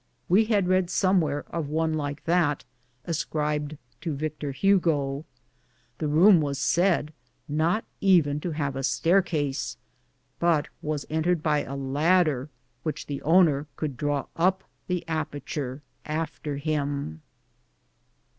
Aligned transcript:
We 0.27 0.45
had 0.45 0.67
read 0.67 0.89
somewhere 0.89 1.45
of 1.51 1.69
one 1.69 1.93
like 1.93 2.23
that 2.23 2.65
ascribed 3.05 3.77
to 4.01 4.15
Victor 4.15 4.51
Hugo. 4.51 5.25
The 5.99 6.07
room 6.07 6.41
was 6.41 6.57
said 6.57 7.13
not 7.47 7.85
even 7.99 8.39
to 8.39 8.49
have 8.49 8.75
a 8.75 8.81
staircase, 8.81 9.77
but 10.39 10.69
was 10.81 11.05
entered 11.11 11.43
by 11.43 11.59
a 11.61 11.75
ladder 11.75 12.49
which 12.81 13.05
the 13.05 13.21
owner 13.21 13.67
could 13.75 13.95
draw 13.95 14.25
up 14.35 14.63
the 14.87 15.07
aperture 15.07 15.83
after 16.03 16.57
him. 16.57 17.21